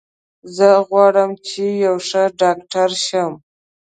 [0.55, 3.31] زه غواړم چې یو ښه ډاکټر شم